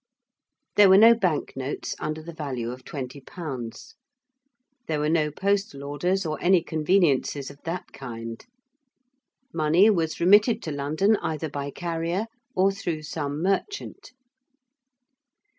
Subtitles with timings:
[0.77, 3.93] There were no bank notes under the value of 20_l._:
[4.87, 8.43] there were no postal orders or any conveniences of that kind.
[9.53, 12.25] Money was remitted to London either by carrier
[12.55, 14.13] or through some merchant.